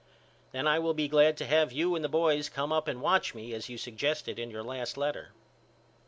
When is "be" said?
0.95-1.07